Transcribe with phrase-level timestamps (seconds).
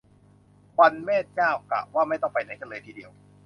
[0.79, 3.11] วัน แม่เจ้า กะว่าไม่ต้องไปไหนกันเลยทีเดียว